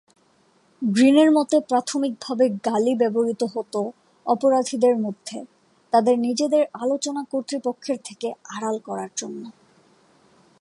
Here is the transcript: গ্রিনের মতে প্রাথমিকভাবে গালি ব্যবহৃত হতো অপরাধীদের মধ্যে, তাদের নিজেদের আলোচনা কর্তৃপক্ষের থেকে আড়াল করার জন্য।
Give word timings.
গ্রিনের 0.81 1.29
মতে 1.31 1.57
প্রাথমিকভাবে 1.59 2.45
গালি 2.49 2.93
ব্যবহৃত 2.95 3.41
হতো 3.43 3.79
অপরাধীদের 4.25 4.95
মধ্যে, 4.97 5.37
তাদের 5.93 6.19
নিজেদের 6.19 6.63
আলোচনা 6.73 7.21
কর্তৃপক্ষের 7.31 7.97
থেকে 8.05 8.27
আড়াল 8.49 8.77
করার 8.79 9.11
জন্য। 9.15 9.43